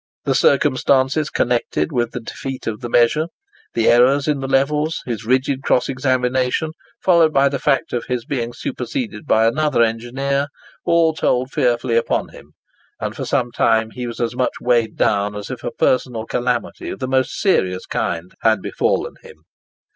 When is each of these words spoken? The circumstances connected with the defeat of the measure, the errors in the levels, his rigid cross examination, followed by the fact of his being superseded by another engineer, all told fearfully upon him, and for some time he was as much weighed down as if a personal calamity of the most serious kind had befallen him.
The 0.25 0.33
circumstances 0.33 1.29
connected 1.29 1.91
with 1.91 2.09
the 2.09 2.21
defeat 2.21 2.65
of 2.65 2.81
the 2.81 2.89
measure, 2.89 3.27
the 3.75 3.87
errors 3.87 4.27
in 4.27 4.39
the 4.39 4.47
levels, 4.47 5.03
his 5.05 5.25
rigid 5.27 5.61
cross 5.61 5.87
examination, 5.87 6.71
followed 6.99 7.31
by 7.31 7.49
the 7.49 7.59
fact 7.59 7.93
of 7.93 8.05
his 8.05 8.25
being 8.25 8.51
superseded 8.51 9.27
by 9.27 9.45
another 9.45 9.83
engineer, 9.83 10.47
all 10.85 11.13
told 11.13 11.51
fearfully 11.51 11.97
upon 11.97 12.29
him, 12.29 12.53
and 12.99 13.15
for 13.15 13.25
some 13.25 13.51
time 13.51 13.91
he 13.91 14.07
was 14.07 14.19
as 14.19 14.35
much 14.35 14.53
weighed 14.59 14.95
down 14.97 15.35
as 15.35 15.51
if 15.51 15.63
a 15.63 15.69
personal 15.69 16.25
calamity 16.25 16.89
of 16.89 16.97
the 16.97 17.07
most 17.07 17.39
serious 17.39 17.85
kind 17.85 18.31
had 18.41 18.59
befallen 18.59 19.13
him. 19.21 19.43